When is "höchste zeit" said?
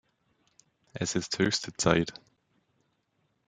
1.37-2.11